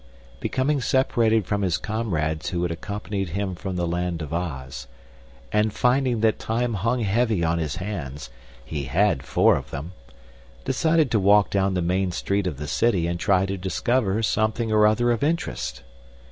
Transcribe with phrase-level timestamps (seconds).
[0.39, 4.87] becoming separated from his comrades who had accompanied him from the Land of Oz,
[5.51, 8.31] and finding that time hung heavy on his hands
[8.65, 9.91] (he had four of them),
[10.65, 14.71] decided to walk down the Main street of the City and try to discover something
[14.71, 15.83] or other of interest.